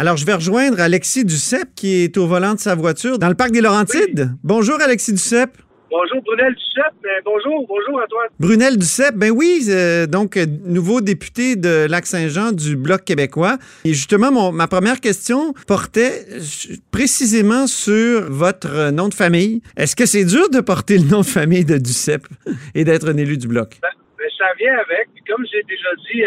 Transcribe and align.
Alors, 0.00 0.16
je 0.16 0.24
vais 0.24 0.34
rejoindre 0.34 0.80
Alexis 0.80 1.24
Duceppe 1.24 1.74
qui 1.74 2.04
est 2.04 2.16
au 2.18 2.28
volant 2.28 2.54
de 2.54 2.60
sa 2.60 2.76
voiture 2.76 3.18
dans 3.18 3.28
le 3.28 3.34
parc 3.34 3.50
des 3.50 3.60
Laurentides. 3.60 4.30
Bonjour, 4.44 4.80
Alexis 4.80 5.12
Duceppe. 5.12 5.58
Bonjour 5.90 6.22
Brunel 6.22 6.54
Duceppe. 6.54 6.94
Ben, 7.02 7.20
bonjour, 7.24 7.66
bonjour 7.66 8.00
Antoine. 8.00 8.28
Brunel 8.38 8.78
Duceppe, 8.78 9.16
ben 9.16 9.32
oui, 9.32 9.66
euh, 9.70 10.06
donc 10.06 10.36
euh, 10.36 10.46
nouveau 10.66 11.00
député 11.00 11.56
de 11.56 11.88
Lac-Saint-Jean 11.90 12.52
du 12.52 12.76
Bloc 12.76 13.02
québécois. 13.02 13.58
Et 13.84 13.92
justement, 13.92 14.30
mon, 14.30 14.52
ma 14.52 14.68
première 14.68 15.00
question 15.00 15.52
portait 15.66 16.26
euh, 16.30 16.74
précisément 16.92 17.66
sur 17.66 18.30
votre 18.30 18.92
nom 18.92 19.08
de 19.08 19.14
famille. 19.14 19.62
Est-ce 19.76 19.96
que 19.96 20.06
c'est 20.06 20.24
dur 20.24 20.48
de 20.48 20.60
porter 20.60 20.98
le 20.98 21.10
nom 21.10 21.22
de 21.22 21.26
famille 21.26 21.64
de 21.64 21.76
Duceppe 21.76 22.28
et 22.76 22.84
d'être 22.84 23.08
un 23.10 23.16
élu 23.16 23.36
du 23.36 23.48
Bloc? 23.48 23.78
Ben, 23.82 23.88
ben, 24.16 24.28
ça 24.38 24.46
vient 24.60 24.74
avec. 24.74 25.08
Comme 25.26 25.44
j'ai 25.50 25.64
déjà 25.64 25.88
dit, 26.12 26.22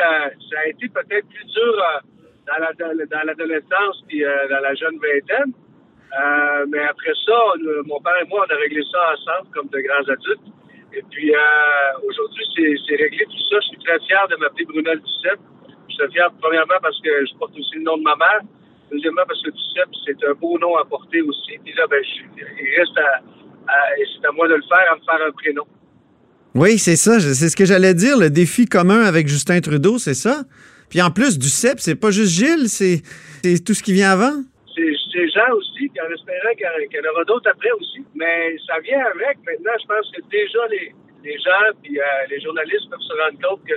ça 0.52 0.58
a 0.62 0.68
été 0.68 0.90
peut-être 0.90 1.26
plus 1.30 1.46
dur 1.46 1.74
dans 2.79 3.23
l'adolescence 3.25 4.04
puis 4.07 4.21
dans 4.21 4.59
la 4.61 4.73
jeune 4.75 4.97
vingtaine. 5.00 5.54
Euh, 6.11 6.65
mais 6.68 6.83
après 6.83 7.14
ça, 7.25 7.37
mon 7.86 8.00
père 8.01 8.19
et 8.21 8.28
moi, 8.28 8.46
on 8.47 8.54
a 8.54 8.57
réglé 8.57 8.82
ça 8.92 9.00
ensemble 9.14 9.50
comme 9.54 9.68
de 9.69 9.79
grands 9.79 10.07
adultes. 10.11 10.50
Et 10.93 11.04
puis 11.09 11.33
euh, 11.33 11.39
aujourd'hui, 12.04 12.43
c'est 12.56 12.95
réglé 12.95 13.23
tout 13.25 13.43
ça. 13.50 13.59
Je 13.61 13.68
suis 13.68 13.78
très 13.79 14.00
fier 14.00 14.28
de 14.29 14.36
m'appeler 14.36 14.65
Brunel 14.65 15.00
Duceppe. 15.00 15.39
Je 15.89 15.95
suis 15.95 16.11
fier 16.11 16.28
premièrement 16.42 16.79
parce 16.82 17.00
que 17.01 17.25
je 17.25 17.33
porte 17.37 17.54
aussi 17.57 17.75
le 17.75 17.83
nom 17.83 17.97
de 17.97 18.04
ma 18.04 18.15
mère. 18.18 18.42
Deuxièmement 18.92 19.23
parce 19.25 19.42
que 19.42 19.51
Duceppe, 19.51 19.89
c'est 20.06 20.28
un 20.28 20.33
beau 20.33 20.59
nom 20.59 20.75
à 20.75 20.83
porter 20.83 21.21
aussi. 21.21 21.57
Puis 21.64 21.73
là, 21.75 21.87
ben, 21.87 22.04
il 22.04 22.79
reste 22.79 22.97
à, 22.97 23.21
c'est 23.97 24.28
à 24.28 24.31
moi 24.33 24.50
de 24.50 24.56
le 24.56 24.64
faire, 24.64 24.92
à 24.92 24.95
me 24.95 25.01
faire 25.01 25.28
un 25.28 25.31
prénom. 25.31 25.65
Oui, 26.56 26.78
c'est 26.78 26.97
ça. 26.97 27.21
C'est 27.21 27.47
ce 27.47 27.56
que 27.56 27.64
j'allais 27.64 27.93
dire. 27.93 28.18
Le 28.18 28.29
défi 28.29 28.65
commun 28.65 29.04
avec 29.04 29.29
Justin 29.29 29.61
Trudeau, 29.61 29.97
c'est 29.97 30.14
ça? 30.14 30.43
Puis 30.91 31.01
en 31.01 31.09
plus, 31.09 31.39
Duceppe, 31.39 31.79
c'est 31.79 31.95
pas 31.95 32.11
juste 32.11 32.31
Gilles, 32.38 32.69
c'est 32.69 33.02
tout 33.66 33.73
ce 33.73 33.81
qui 33.81 33.94
vient 33.94 34.11
avant 34.11 34.44
des 35.11 35.30
gens 35.30 35.52
aussi, 35.53 35.91
en 36.00 36.11
espérant 36.14 36.53
qu'il 36.55 37.00
y 37.00 37.00
en 37.00 37.11
aura 37.11 37.23
d'autres 37.25 37.50
après 37.50 37.72
aussi. 37.72 38.03
Mais 38.16 38.56
ça 38.66 38.80
vient 38.80 39.03
avec. 39.14 39.38
Maintenant, 39.45 39.75
je 39.81 39.88
pense 39.88 40.11
que 40.11 40.22
déjà 40.30 40.67
les, 40.70 40.94
les 41.23 41.38
gens 41.39 41.67
puis 41.81 42.00
euh, 42.00 42.03
les 42.30 42.39
journalistes 42.39 42.89
peuvent 42.89 43.02
se 43.02 43.14
rendre 43.14 43.39
compte 43.42 43.61
que 43.67 43.75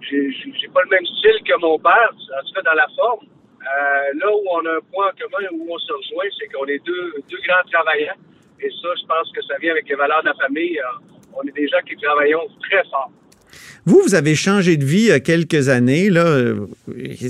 j'ai 0.00 0.68
pas 0.72 0.82
le 0.82 0.90
même 0.90 1.06
style 1.06 1.38
que 1.44 1.56
mon 1.60 1.78
père, 1.78 2.10
en 2.12 2.46
tout 2.46 2.54
cas 2.54 2.62
dans 2.62 2.78
la 2.78 2.88
forme. 2.96 3.26
Euh, 3.60 4.16
là 4.16 4.28
où 4.32 4.42
on 4.56 4.64
a 4.64 4.76
un 4.76 4.84
point 4.90 5.12
en 5.12 5.16
commun, 5.20 5.46
où 5.52 5.68
on 5.68 5.78
se 5.78 5.92
rejoint, 5.92 6.30
c'est 6.38 6.48
qu'on 6.48 6.64
est 6.66 6.82
deux, 6.84 7.12
deux 7.28 7.40
grands 7.46 7.68
travailleurs. 7.70 8.16
Et 8.60 8.70
ça, 8.70 8.88
je 8.96 9.06
pense 9.06 9.30
que 9.32 9.42
ça 9.42 9.56
vient 9.60 9.72
avec 9.72 9.88
les 9.88 9.96
valeurs 9.96 10.22
de 10.22 10.28
la 10.28 10.34
famille. 10.34 10.78
Euh, 10.78 11.36
on 11.36 11.46
est 11.46 11.52
des 11.52 11.68
gens 11.68 11.80
qui 11.86 11.96
travaillons 11.96 12.48
très 12.62 12.82
fort. 12.84 13.12
Vous, 13.86 14.00
vous 14.04 14.14
avez 14.14 14.34
changé 14.34 14.76
de 14.76 14.84
vie 14.84 15.02
il 15.02 15.06
y 15.08 15.12
a 15.12 15.20
quelques 15.20 15.68
années. 15.68 16.10
Là. 16.10 16.54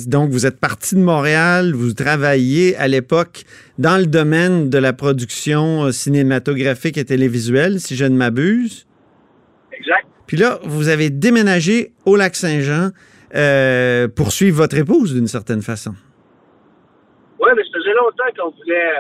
Donc, 0.07 0.31
vous 0.31 0.47
êtes 0.47 0.59
parti 0.59 0.95
de 0.95 1.01
Montréal, 1.01 1.73
vous 1.75 1.93
travailliez 1.93 2.77
à 2.77 2.89
l'époque 2.89 3.45
dans 3.79 3.99
le 3.99 4.07
domaine 4.07 4.69
de 4.69 4.79
la 4.79 4.93
production 4.93 5.85
euh, 5.85 5.91
cinématographique 5.93 6.99
et 6.99 7.05
télévisuelle, 7.05 7.81
si 7.81 7.97
je 7.97 8.05
ne 8.05 8.17
m'abuse. 8.17 8.87
Exact. 9.73 10.07
Puis 10.27 10.37
là, 10.37 10.59
vous 10.65 10.89
avez 10.89 11.11
déménagé 11.11 11.93
au 12.05 12.17
Lac-Saint-Jean 12.17 12.91
euh, 13.35 14.09
pour 14.09 14.33
suivre 14.33 14.57
votre 14.59 14.77
épouse 14.77 15.15
d'une 15.15 15.29
certaine 15.29 15.63
façon. 15.63 15.95
Oui, 17.41 17.49
mais 17.57 17.63
ça 17.63 17.79
faisait 17.79 17.95
longtemps 17.95 18.31
qu'on 18.37 18.51
voulait, 18.51 18.93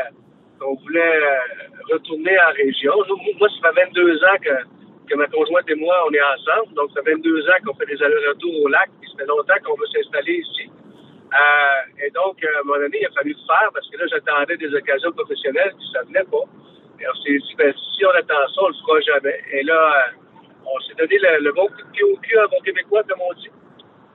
qu'on 0.58 0.74
voulait 0.76 1.00
euh, 1.00 1.92
retourner 1.92 2.36
en 2.48 2.52
région. 2.56 2.92
moi, 3.38 3.48
ça 3.62 3.70
fait 3.74 3.84
22 3.86 4.16
ans 4.16 4.38
que 4.42 4.79
que 5.10 5.16
ma 5.16 5.26
conjointe 5.26 5.68
et 5.68 5.74
moi, 5.74 5.94
on 6.06 6.12
est 6.14 6.22
ensemble. 6.22 6.74
Donc, 6.74 6.90
ça 6.94 7.02
fait 7.02 7.12
22 7.12 7.48
ans 7.50 7.60
qu'on 7.66 7.74
fait 7.74 7.86
des 7.86 8.00
allers-retours 8.00 8.54
au 8.62 8.68
lac, 8.68 8.88
puis 9.00 9.10
ça 9.10 9.18
fait 9.18 9.26
longtemps 9.26 9.58
qu'on 9.64 9.74
veut 9.74 9.90
s'installer 9.92 10.38
ici. 10.38 10.70
Euh, 10.70 12.06
et 12.06 12.10
donc, 12.10 12.38
à 12.42 12.60
un 12.60 12.62
moment 12.64 12.90
il 12.90 13.06
a 13.06 13.10
fallu 13.10 13.34
le 13.34 13.46
faire 13.46 13.70
parce 13.74 13.88
que 13.90 13.98
là, 13.98 14.06
j'attendais 14.06 14.56
des 14.56 14.72
occasions 14.74 15.12
professionnelles, 15.12 15.74
puis 15.76 15.86
ça 15.92 16.02
venait 16.02 16.26
pas. 16.30 16.46
Et 17.00 17.04
on 17.06 17.14
s'est 17.22 17.38
dit, 17.38 17.54
ben, 17.58 17.74
si 17.74 18.04
on 18.04 18.10
attend 18.10 18.46
ça, 18.54 18.62
on 18.62 18.68
le 18.68 18.74
fera 18.74 19.00
jamais. 19.00 19.40
Et 19.52 19.62
là, 19.62 19.78
euh, 19.78 20.66
on 20.66 20.78
s'est 20.80 20.94
donné 20.94 21.18
le, 21.18 21.52
bon 21.52 21.66
coup 21.66 21.82
de 21.82 21.90
pied 21.92 22.04
au 22.04 22.16
cul 22.16 22.38
à 22.38 22.46
bon 22.46 22.60
québécois, 22.64 23.02
comme 23.08 23.20
on 23.20 23.34
dit. 23.34 23.50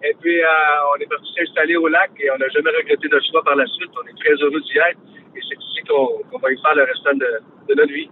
Et 0.04 0.14
puis, 0.20 0.42
euh, 0.42 0.48
on 0.96 1.00
est 1.00 1.08
parti 1.08 1.28
s'installer 1.36 1.76
au 1.76 1.88
lac 1.88 2.12
et 2.20 2.32
on 2.32 2.38
n'a 2.38 2.48
jamais 2.50 2.72
regretté 2.72 3.08
notre 3.10 3.26
choix 3.32 3.44
par 3.44 3.56
la 3.56 3.66
suite. 3.66 3.92
On 3.96 4.08
est 4.08 4.20
très 4.20 4.36
heureux 4.44 4.62
d'y 4.62 4.78
être 4.78 5.00
et 5.36 5.42
c'est 5.48 5.58
ici 5.60 5.82
qu'on 5.88 6.38
va 6.38 6.52
y 6.52 6.62
faire 6.62 6.76
le 6.76 6.84
restant 6.84 7.16
de 7.16 7.74
notre 7.76 7.92
vie. 7.92 8.10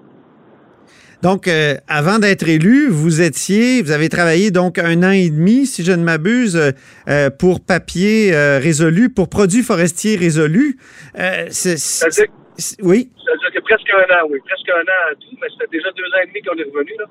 Donc, 1.24 1.48
euh, 1.48 1.76
avant 1.88 2.20
d'être 2.20 2.50
élu, 2.50 2.90
vous 2.90 3.22
étiez, 3.22 3.82
vous 3.82 3.92
avez 3.92 4.10
travaillé 4.10 4.52
donc 4.52 4.78
un 4.78 5.04
an 5.08 5.16
et 5.16 5.30
demi, 5.30 5.66
si 5.66 5.82
je 5.82 5.94
ne 5.94 6.04
m'abuse, 6.04 6.60
euh, 6.60 7.30
pour 7.30 7.64
papier 7.64 8.36
euh, 8.36 8.60
résolu, 8.60 9.08
pour 9.10 9.30
produits 9.30 9.64
forestiers 9.64 10.18
résolus. 10.18 10.76
c'est, 11.48 11.80
oui? 12.84 13.08
Ça 13.24 13.32
veut 13.32 13.40
dire 13.40 13.52
que 13.56 13.64
presque 13.64 13.88
un 13.96 14.20
an, 14.20 14.28
oui, 14.28 14.40
presque 14.44 14.68
un 14.68 14.84
an 14.84 15.02
à 15.12 15.16
tout, 15.16 15.32
mais 15.40 15.48
c'était 15.48 15.72
déjà 15.72 15.88
deux 15.96 16.04
ans 16.12 16.22
et 16.24 16.28
demi 16.28 16.42
qu'on 16.44 16.60
est 16.60 16.68
revenu. 16.68 16.92
Là. 17.00 17.06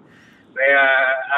Mais 0.61 0.77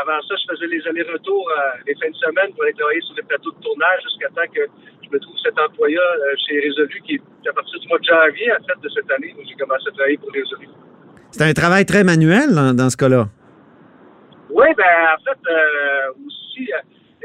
avant 0.03 0.19
ça, 0.27 0.35
je 0.35 0.43
faisais 0.51 0.67
les 0.67 0.83
allers-retours 0.89 1.47
les 1.87 1.95
fins 1.95 2.11
de 2.11 2.17
semaine 2.17 2.51
pour 2.55 2.65
aller 2.65 2.75
travailler 2.75 3.01
sur 3.03 3.15
les 3.15 3.23
plateaux 3.23 3.53
de 3.53 3.63
tournage 3.63 4.03
jusqu'à 4.03 4.35
temps 4.35 4.51
que 4.53 4.67
je 4.99 5.09
me 5.15 5.21
trouve 5.21 5.39
cet 5.39 5.55
employeur 5.61 6.11
chez 6.43 6.59
Résolu 6.59 7.01
qui 7.07 7.15
est 7.15 7.49
à 7.49 7.53
partir 7.53 7.79
du 7.79 7.87
mois 7.87 8.01
de 8.01 8.05
janvier, 8.05 8.51
en 8.51 8.63
fait, 8.67 8.81
de 8.83 8.89
cette 8.91 9.09
année, 9.13 9.33
où 9.39 9.47
j'ai 9.47 9.55
commencé 9.55 9.87
à 9.87 9.93
travailler 9.95 10.19
pour 10.19 10.33
Résolu. 10.35 10.67
C'est 11.35 11.43
un 11.43 11.53
travail 11.53 11.85
très 11.85 12.05
manuel 12.05 12.55
dans, 12.55 12.91
ce 12.91 12.97
cas-là. 12.97 13.27
Oui, 14.51 14.69
ben 14.79 14.95
en 15.11 15.19
fait, 15.19 15.41
euh, 15.51 16.23
aussi, 16.25 16.71
euh, 16.71 16.79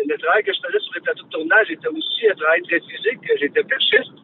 le 0.03 0.17
travail 0.17 0.41
que 0.41 0.51
je 0.51 0.57
faisais 0.65 0.79
sur 0.79 0.93
les 0.95 1.01
plateaux 1.01 1.25
de 1.25 1.29
tournage 1.29 1.69
était 1.69 1.87
aussi 1.89 2.25
un 2.25 2.33
travail 2.33 2.63
très 2.63 2.79
physique. 2.79 3.21
J'étais 3.39 3.61
perchiste. 3.61 4.17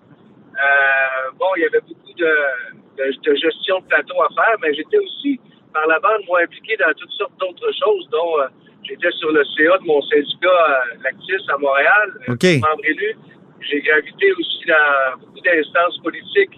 Euh, 0.57 1.29
bon, 1.37 1.45
il 1.57 1.61
y 1.61 1.65
avait 1.67 1.85
beaucoup 1.85 2.13
de, 2.17 3.37
gestion 3.37 3.79
de 3.81 3.85
plateau 3.85 4.15
à 4.23 4.29
faire, 4.33 4.57
mais 4.63 4.73
j'étais 4.73 4.97
aussi, 4.97 5.39
par 5.71 5.85
la 5.85 5.99
bande, 5.99 6.25
moi, 6.25 6.41
impliqué 6.41 6.75
dans 6.77 6.91
toutes 6.97 7.11
sortes 7.11 7.37
d'autres 7.37 7.69
choses, 7.77 8.09
dont 8.09 8.41
j'étais 8.89 9.11
sur 9.11 9.29
le 9.33 9.45
CA 9.53 9.77
de 9.77 9.85
mon 9.85 10.01
syndicat 10.01 10.81
Lactis 11.03 11.45
à 11.53 11.57
Montréal, 11.59 12.09
okay. 12.29 12.57
membre 12.57 12.85
élu. 12.85 13.13
J'ai 13.61 13.81
gravité 13.81 14.33
aussi 14.33 14.65
dans 14.65 15.19
beaucoup 15.19 15.41
d'instances 15.41 15.99
politiques 16.01 16.57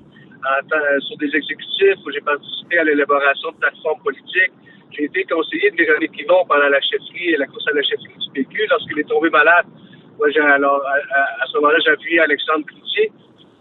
sur 1.01 1.17
des 1.17 1.35
exécutifs 1.35 1.99
où 2.05 2.11
j'ai 2.11 2.21
participé 2.21 2.79
à 2.79 2.83
l'élaboration 2.83 3.51
de 3.51 3.57
plateformes 3.57 4.01
politiques. 4.03 4.53
J'ai 4.91 5.03
été 5.05 5.23
conseiller 5.25 5.71
de 5.71 5.77
Véronique 5.77 6.19
Yvon 6.19 6.45
pendant 6.47 6.69
la 6.69 6.81
chefferie 6.81 7.29
et 7.33 7.37
la 7.37 7.45
course 7.47 7.67
à 7.67 7.73
la 7.73 7.83
chefferie 7.83 8.17
du 8.17 8.29
PQ. 8.33 8.67
Lorsqu'il 8.69 8.99
est 8.99 9.09
tombé 9.09 9.29
malade, 9.29 9.65
moi, 10.17 10.27
alors, 10.51 10.83
à, 10.85 11.45
ce 11.47 11.57
moment-là, 11.57 11.77
j'ai 11.85 11.91
appuyé 11.91 12.19
Alexandre 12.19 12.65
Cloutier. 12.65 13.11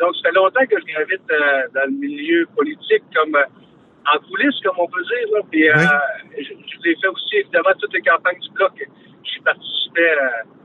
Donc, 0.00 0.14
ça 0.16 0.28
fait 0.28 0.34
longtemps 0.34 0.66
que 0.66 0.78
je 0.78 0.92
gravite 0.92 1.30
euh, 1.30 1.62
dans 1.74 1.84
le 1.86 1.96
milieu 1.96 2.46
politique 2.56 3.02
comme 3.14 3.34
euh, 3.34 3.44
en 4.12 4.18
coulisses, 4.26 4.60
comme 4.64 4.76
on 4.78 4.86
peut 4.88 5.02
dire. 5.02 5.34
Là. 5.34 5.40
Puis, 5.50 5.68
euh, 5.68 5.74
je, 6.38 6.44
je 6.44 6.82
l'ai 6.84 6.96
fait 6.96 7.08
aussi, 7.08 7.36
évidemment, 7.36 7.74
toutes 7.78 7.92
les 7.92 8.02
campagnes 8.02 8.38
du 8.40 8.50
bloc. 8.50 8.72
J'y 9.24 9.40
participais 9.40 10.12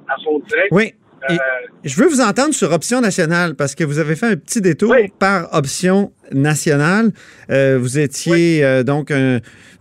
à 0.08 0.16
fond 0.24 0.40
de 0.40 0.46
train. 0.46 0.68
Oui. 0.72 0.94
Euh, 1.30 1.36
je 1.84 1.96
veux 2.02 2.08
vous 2.08 2.22
entendre 2.22 2.54
sur 2.54 2.72
Option 2.72 3.02
nationale 3.02 3.56
parce 3.56 3.76
que 3.76 3.84
vous 3.84 4.00
avez 4.00 4.16
fait 4.16 4.28
un 4.28 4.36
petit 4.36 4.62
détour 4.62 4.96
par 5.20 5.54
Option 5.54 6.12
nationale. 6.32 7.12
Euh, 7.50 7.78
vous 7.80 8.00
étiez 8.00 8.64
euh, 8.64 8.84
donc 8.84 9.14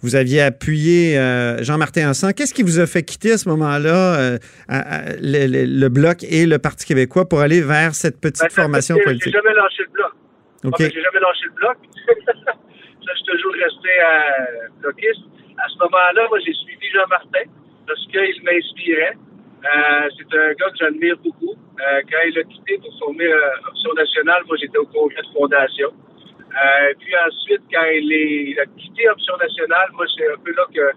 vous 0.02 0.16
aviez 0.16 0.42
appuyé 0.42 1.14
Jean-Martin 1.60 2.10
Ensemble. 2.10 2.34
Qu'est-ce 2.34 2.54
qui 2.54 2.62
vous 2.62 2.78
a 2.78 2.86
fait 2.86 3.02
quitter 3.02 3.32
à 3.32 3.38
ce 3.38 3.48
moment-là 3.48 4.38
le, 4.68 5.88
Bloc 5.88 6.24
et 6.24 6.46
le 6.46 6.58
Parti 6.58 6.86
québécois 6.86 7.28
pour 7.28 7.40
aller 7.40 7.60
vers 7.60 7.94
cette 7.94 8.20
petite 8.20 8.42
ben, 8.42 8.50
formation 8.50 8.96
politique? 9.02 9.32
J'ai 9.32 9.32
jamais 9.32 9.54
lâché 9.54 9.82
le 9.82 9.92
Bloc. 9.92 10.12
OK. 10.64 10.78
j'ai 10.78 11.02
jamais 11.02 11.20
lâché 11.20 11.44
le 11.44 11.54
Bloc. 11.54 11.76
je 12.06 13.14
suis 13.14 13.24
toujours 13.24 13.52
resté 13.52 13.88
bloquiste. 14.80 15.24
À 15.58 15.68
ce 15.68 15.78
moment-là, 15.78 16.26
moi, 16.28 16.38
j'ai 16.38 16.54
suivi 16.54 16.86
Jean-Martin 16.94 17.50
parce 17.86 18.06
qu'il 18.06 18.42
m'inspirait. 18.44 19.16
Euh, 19.60 20.08
c'est 20.16 20.38
un 20.38 20.52
gars 20.54 20.59
que 20.70 20.78
j'admire 20.78 21.16
beaucoup. 21.18 21.54
Euh, 21.54 22.00
quand 22.10 22.22
il 22.26 22.38
a 22.38 22.44
quitté 22.44 22.78
pour 22.78 22.92
former 22.98 23.26
euh, 23.26 23.68
Option 23.68 23.92
nationale, 23.94 24.42
moi 24.46 24.56
j'étais 24.60 24.78
au 24.78 24.86
congrès 24.86 25.22
de 25.22 25.32
fondation. 25.32 25.90
puis 26.98 27.14
ensuite, 27.26 27.62
quand 27.72 27.86
il, 27.92 28.58
a 28.58 28.66
quitté 28.66 29.08
Option 29.08 29.36
nationale, 29.36 29.88
moi 29.92 30.06
c'est 30.16 30.26
un 30.26 30.38
peu 30.44 30.52
là 30.52 30.66
que 30.74 30.90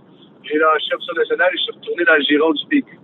j'ai 0.44 0.57
lâché 0.57 0.94
Option 0.94 1.13
nationale 1.13 1.50
et 1.53 1.57
je 1.57 1.63
suis 1.63 1.71
retourné 1.71 2.03
dans 2.06 2.15
le 2.15 2.24
giron 2.24 2.51
du 2.53 2.65
PQ. 2.68 3.00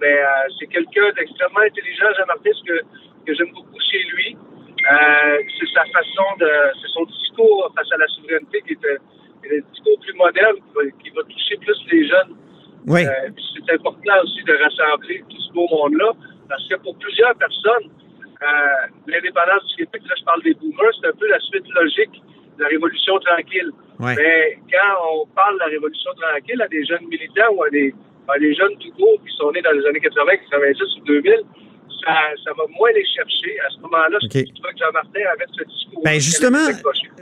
Mais 0.00 0.16
c'est 0.58 0.66
quelqu'un 0.66 1.12
d'extrêmement 1.16 1.60
intelligent, 1.60 2.08
Jean-Martin, 2.16 2.50
ce 2.54 2.64
que, 2.64 2.78
que 3.26 3.34
j'aime 3.34 3.52
beaucoup 3.52 3.80
chez 3.90 4.02
lui. 4.14 4.36
c'est 4.80 5.70
sa 5.74 5.84
façon 5.92 6.28
de. 6.38 6.50
C'est 6.80 6.88
son 6.88 7.04
discours 7.04 7.72
face 7.76 7.92
à 7.92 7.98
la 7.98 8.06
souveraineté 8.08 8.62
qui 8.66 8.72
est, 8.72 8.86
un 8.86 9.60
discours 9.72 9.98
plus 10.00 10.14
moderne, 10.14 10.56
qui 11.02 11.10
va 11.10 11.22
toucher 11.22 11.56
plus 11.56 11.78
les 11.92 12.08
jeunes 12.08 12.36
oui. 12.86 13.04
Euh, 13.06 13.30
c'est 13.66 13.74
important 13.74 14.16
aussi 14.22 14.42
de 14.44 14.54
rassembler 14.62 15.24
tout 15.28 15.40
ce 15.40 15.52
beau 15.52 15.66
monde-là, 15.70 16.12
parce 16.48 16.66
que 16.68 16.76
pour 16.76 16.96
plusieurs 16.98 17.34
personnes, 17.36 17.90
euh, 18.42 18.46
l'indépendance 19.06 19.66
du 19.68 19.84
Québec, 19.84 20.02
là 20.08 20.14
je 20.18 20.24
parle 20.24 20.42
des 20.42 20.54
boomers, 20.54 20.92
c'est 21.00 21.08
un 21.08 21.12
peu 21.12 21.28
la 21.28 21.40
suite 21.40 21.68
logique 21.74 22.22
de 22.56 22.62
la 22.62 22.68
Révolution 22.68 23.18
tranquille. 23.20 23.70
Mais 24.00 24.58
quand 24.72 24.92
on 25.12 25.26
parle 25.34 25.54
de 25.54 25.60
la 25.60 25.66
Révolution 25.66 26.10
tranquille 26.16 26.60
à 26.62 26.68
des 26.68 26.84
jeunes 26.86 27.06
militants 27.06 27.52
ou 27.52 27.62
à 27.64 27.70
des, 27.70 27.94
à 28.28 28.38
des 28.38 28.54
jeunes 28.54 28.76
tout 28.78 28.90
court 28.92 29.20
qui 29.26 29.36
sont 29.36 29.52
nés 29.52 29.60
dans 29.60 29.72
les 29.72 29.84
années 29.86 30.00
80, 30.00 30.24
90 30.50 30.82
ou 30.96 31.04
2000, 31.04 31.34
ça, 32.04 32.52
va 32.56 32.64
moins 32.78 32.90
les 32.94 33.04
chercher. 33.04 33.58
À 33.60 33.70
ce 33.70 33.80
moment-là, 33.80 34.18
je 34.22 34.28
crois 34.28 34.72
que 34.72 34.78
Jean-Martin 34.78 35.20
avait 35.32 35.46
ce 35.52 35.64
discours. 35.64 36.02
Ben 36.04 36.20
justement, 36.20 36.66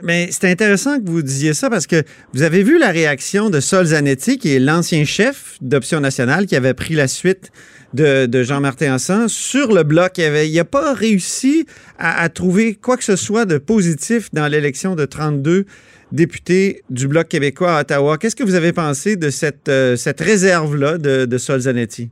mais 0.03 0.29
c'est 0.31 0.49
intéressant 0.49 0.99
que 0.99 1.09
vous 1.09 1.21
disiez 1.21 1.53
ça 1.53 1.69
parce 1.69 1.87
que 1.87 2.03
vous 2.33 2.43
avez 2.43 2.63
vu 2.63 2.77
la 2.77 2.89
réaction 2.89 3.49
de 3.49 3.59
Sol 3.59 3.85
Zanetti, 3.85 4.37
qui 4.37 4.55
est 4.55 4.59
l'ancien 4.59 5.03
chef 5.05 5.57
d'Option 5.61 5.99
nationale, 5.99 6.45
qui 6.45 6.55
avait 6.55 6.73
pris 6.73 6.93
la 6.93 7.07
suite 7.07 7.51
de, 7.93 8.43
Jean-Martin 8.43 8.93
Hassan 8.93 9.27
sur 9.27 9.73
le 9.73 9.83
bloc. 9.83 10.17
Il 10.17 10.55
n'a 10.55 10.65
pas 10.65 10.93
réussi 10.93 11.65
à, 11.97 12.27
trouver 12.29 12.75
quoi 12.75 12.97
que 12.97 13.03
ce 13.03 13.15
soit 13.15 13.45
de 13.45 13.57
positif 13.57 14.29
dans 14.33 14.47
l'élection 14.47 14.95
de 14.95 15.05
32 15.05 15.65
députés 16.11 16.81
du 16.89 17.07
Bloc 17.07 17.27
québécois 17.27 17.77
à 17.77 17.81
Ottawa. 17.81 18.17
Qu'est-ce 18.17 18.35
que 18.35 18.43
vous 18.43 18.55
avez 18.55 18.73
pensé 18.73 19.15
de 19.15 19.29
cette, 19.29 19.69
euh, 19.69 19.95
cette 19.95 20.21
réserve-là 20.21 20.97
de, 20.97 21.25
de 21.25 21.37
Sol 21.37 21.59
Zanetti? 21.59 22.09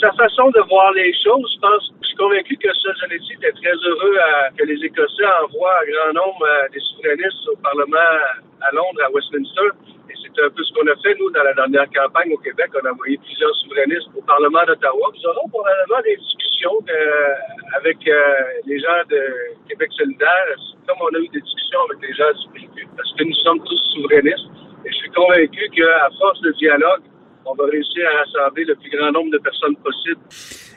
sa 0.00 0.10
façon 0.12 0.48
de 0.50 0.60
voir 0.68 0.92
les 0.92 1.12
choses. 1.22 1.46
Je 1.54 1.60
pense, 1.60 1.92
convaincu 2.20 2.54
que 2.60 2.68
Zanetti 3.00 3.32
était 3.32 3.52
très 3.52 3.72
heureux 3.72 4.16
que 4.58 4.64
les 4.64 4.76
Écossais 4.84 5.24
envoient 5.42 5.80
un 5.80 5.88
grand 5.88 6.12
nombre 6.20 6.44
euh, 6.44 6.68
des 6.68 6.80
souverainistes 6.92 7.48
au 7.48 7.56
Parlement 7.56 8.12
à 8.60 8.74
Londres, 8.76 9.00
à 9.00 9.10
Westminster. 9.10 9.72
Et 10.10 10.14
c'est 10.20 10.36
un 10.44 10.50
peu 10.50 10.62
ce 10.62 10.70
qu'on 10.74 10.84
a 10.84 10.96
fait, 11.00 11.16
nous, 11.16 11.30
dans 11.30 11.42
la 11.42 11.54
dernière 11.54 11.88
campagne 11.88 12.32
au 12.34 12.36
Québec. 12.44 12.68
On 12.76 12.84
a 12.84 12.92
envoyé 12.92 13.16
plusieurs 13.24 13.54
souverainistes 13.64 14.12
au 14.14 14.20
Parlement 14.20 14.60
d'Ottawa. 14.68 15.08
Nous 15.16 15.26
aurons 15.32 15.48
probablement 15.48 16.02
des 16.04 16.16
discussions 16.16 16.76
euh, 16.92 17.80
avec 17.80 17.96
euh, 18.06 18.12
les 18.66 18.78
gens 18.78 19.00
de 19.08 19.22
Québec 19.68 19.88
solidaire, 19.96 20.60
comme 20.86 21.00
on 21.00 21.16
a 21.16 21.20
eu 21.24 21.28
des 21.28 21.40
discussions 21.40 21.80
avec 21.88 22.04
les 22.04 22.12
gens 22.12 22.32
du 22.36 22.46
PQ, 22.52 22.84
parce 23.00 23.12
que 23.16 23.24
nous 23.24 23.40
sommes 23.40 23.64
tous 23.64 23.80
souverainistes. 23.96 24.50
Et 24.84 24.92
je 24.92 24.96
suis 25.08 25.10
convaincu 25.16 25.64
qu'à 25.72 26.08
force 26.20 26.40
de 26.42 26.52
dialogue, 26.52 27.04
on 27.46 27.54
va 27.54 27.64
réussir 27.64 28.04
à 28.12 28.18
rassembler 28.20 28.64
le 28.64 28.76
plus 28.76 28.90
grand 28.90 29.10
nombre 29.10 29.32
de 29.32 29.38
personnes 29.38 29.76
possible. 29.76 30.20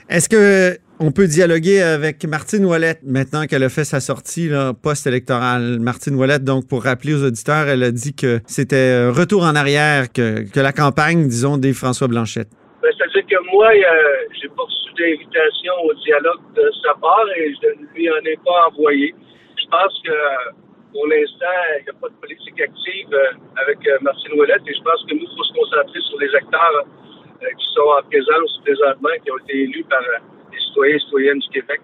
Est-ce 0.09 0.29
que 0.29 0.79
on 0.99 1.11
peut 1.11 1.27
dialoguer 1.27 1.81
avec 1.81 2.23
Martine 2.25 2.65
Ouellette 2.65 3.01
maintenant 3.03 3.45
qu'elle 3.45 3.63
a 3.63 3.69
fait 3.69 3.83
sa 3.83 3.99
sortie 3.99 4.49
post-électorale? 4.81 5.79
Martine 5.79 6.15
Ouellette, 6.15 6.43
donc, 6.43 6.67
pour 6.67 6.83
rappeler 6.83 7.13
aux 7.13 7.23
auditeurs, 7.23 7.67
elle 7.67 7.83
a 7.83 7.91
dit 7.91 8.15
que 8.15 8.39
c'était 8.45 9.05
un 9.07 9.11
retour 9.11 9.43
en 9.43 9.55
arrière, 9.55 10.11
que, 10.11 10.59
la 10.59 10.71
campagne, 10.71 11.27
disons, 11.27 11.57
des 11.57 11.73
François 11.73 12.07
Blanchette. 12.07 12.49
Ben, 12.81 12.91
C'est-à-dire 12.97 13.25
que 13.27 13.51
moi, 13.51 13.69
j'ai 14.41 14.49
pas 14.49 14.63
reçu 14.63 14.93
d'invitation 14.97 15.73
au 15.85 15.93
dialogue 16.05 16.41
de 16.55 16.69
sa 16.85 16.93
part 16.99 17.25
et 17.37 17.53
je 17.61 17.81
ne 17.81 17.87
lui 17.93 18.09
en 18.09 18.23
ai 18.25 18.37
pas 18.45 18.69
envoyé. 18.69 19.13
Je 19.57 19.67
pense 19.69 20.01
que 20.05 20.11
pour 20.93 21.07
l'instant, 21.07 21.57
il 21.79 21.83
n'y 21.83 21.89
a 21.89 21.97
pas 21.99 22.09
de 22.09 22.19
politique 22.21 22.61
active 22.61 23.09
euh, 23.13 23.33
avec 23.65 23.81
euh, 23.87 23.97
Martine 24.01 24.33
Ouellette 24.37 24.61
et 24.67 24.73
je 24.73 24.83
pense 24.83 25.01
que 25.09 25.15
nous, 25.15 25.25
il 25.25 25.35
faut 25.35 25.43
se 25.43 25.53
concentrer 25.57 25.99
sur 26.05 26.19
les 26.19 26.29
acteurs 26.35 26.85
euh, 27.41 27.49
qui 27.57 27.65
sont 27.73 27.89
en 27.89 28.03
présence 28.05 28.61
présentement, 28.61 29.09
qui 29.25 29.31
ont 29.31 29.37
été 29.39 29.63
élus 29.63 29.83
par 29.89 30.05
citoyens 30.73 30.95
et 30.95 30.99
citoyennes 30.99 31.39
du 31.39 31.49
Québec. 31.49 31.81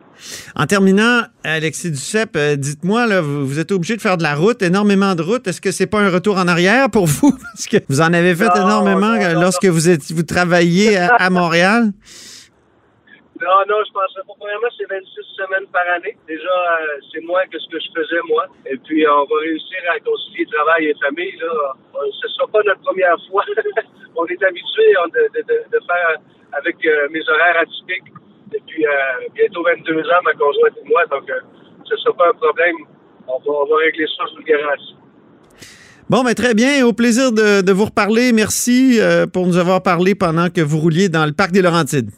En 0.56 0.65
terminant, 0.65 1.21
Alexis 1.44 1.91
Duceppe, 1.91 2.38
dites-moi, 2.57 3.07
là, 3.07 3.21
vous, 3.21 3.59
êtes 3.59 3.71
obligé 3.71 3.95
de 3.95 4.01
faire 4.01 4.18
de 4.18 4.24
la 4.24 4.36
route, 4.36 4.62
énormément 4.62 5.15
de 5.15 5.21
route. 5.21 5.47
Est-ce 5.47 5.62
que 5.62 5.71
c'est 5.71 5.88
pas 5.88 6.00
un 6.00 6.09
retour 6.09 6.38
en 6.38 6.47
arrière 6.47 6.89
pour 6.89 7.06
vous? 7.06 7.31
Parce 7.53 7.68
que 7.68 7.77
vous 7.88 8.01
en 8.01 8.13
avez 8.13 8.36
fait 8.36 8.50
énormément 8.56 9.15
lorsque 9.39 9.65
vous, 9.65 9.89
êtes, 9.89 10.12
vous 10.12 10.24
travailliez 10.24 10.97
à 10.97 11.30
Montréal. 11.30 11.91
Non, 13.39 13.63
non, 13.69 13.80
je 13.88 13.91
pense 13.94 14.13
pas. 14.15 14.33
Premièrement, 14.38 14.68
c'est 14.77 14.86
26 14.89 15.07
semaines 15.39 15.68
par 15.71 15.88
année. 15.95 16.18
Déjà, 16.27 16.51
euh, 16.51 17.00
c'est 17.12 17.21
moins 17.21 17.45
que 17.47 17.57
ce 17.57 17.69
que 17.69 17.80
je 17.80 17.88
faisais, 17.95 18.19
moi. 18.27 18.45
Et 18.65 18.75
puis, 18.77 19.07
on 19.07 19.24
va 19.24 19.35
réussir 19.39 19.80
à 19.95 20.00
concilier 20.00 20.45
travail 20.51 20.88
et 20.88 20.95
famille. 21.00 21.38
Là. 21.39 21.47
Euh, 21.47 22.12
ce 22.19 22.27
ne 22.27 22.31
sera 22.33 22.47
pas 22.47 22.59
notre 22.65 22.81
première 22.81 23.15
fois. 23.31 23.45
on 24.18 24.25
est 24.25 24.44
habitué 24.44 24.92
de, 24.92 25.39
de, 25.39 25.42
de, 25.71 25.80
faire 25.88 26.19
avec 26.51 26.85
euh, 26.85 27.07
mes 27.12 27.24
horaires 27.30 27.63
atypiques 27.63 28.12
depuis 28.51 28.85
bientôt 29.35 29.63
22 29.63 29.99
ans, 29.99 30.21
ma 30.23 30.33
conjointe 30.33 30.73
et 30.83 30.89
moi. 30.89 31.05
Donc, 31.11 31.23
ce 31.85 31.93
ne 31.93 31.99
sera 31.99 32.15
pas 32.15 32.29
un 32.29 32.33
problème. 32.33 32.75
On 33.27 33.39
va, 33.39 33.75
régler 33.77 34.05
ça, 34.17 34.23
je 34.29 34.35
vous 34.35 34.39
le 34.39 34.45
garantis. 34.45 34.95
Bon, 36.09 36.23
mais 36.23 36.33
très 36.33 36.53
bien. 36.53 36.85
Au 36.85 36.93
plaisir 36.93 37.31
de, 37.31 37.61
de 37.61 37.71
vous 37.71 37.85
reparler. 37.85 38.31
Merci 38.33 38.99
pour 39.31 39.45
nous 39.45 39.57
avoir 39.57 39.83
parlé 39.83 40.15
pendant 40.15 40.49
que 40.49 40.61
vous 40.61 40.79
rouliez 40.79 41.09
dans 41.09 41.25
le 41.25 41.33
parc 41.33 41.51
des 41.51 41.61
Laurentides. 41.61 42.09